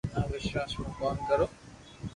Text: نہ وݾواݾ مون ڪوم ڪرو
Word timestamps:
نہ 0.13 0.21
وݾواݾ 0.29 0.71
مون 0.79 0.89
ڪوم 0.97 1.17
ڪرو 1.27 1.45